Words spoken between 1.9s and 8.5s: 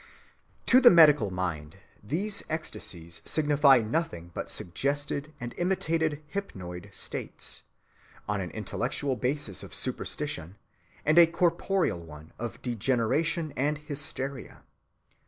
these ecstasies signify nothing but suggested and imitated hypnoid states, on an